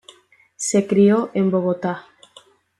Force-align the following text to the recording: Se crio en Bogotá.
Se 0.55 0.87
crio 0.87 1.29
en 1.35 1.51
Bogotá. 1.51 2.07